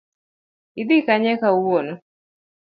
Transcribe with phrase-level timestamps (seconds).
[0.81, 1.93] Idhi Kanye kawuono?